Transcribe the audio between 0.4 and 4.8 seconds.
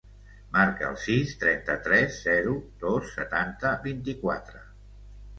Marca el sis, trenta-tres, zero, dos, setanta, vint-i-quatre.